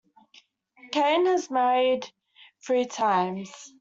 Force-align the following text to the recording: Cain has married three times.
Cain 0.93 1.27
has 1.27 1.51
married 1.51 2.09
three 2.59 2.85
times. 2.87 3.51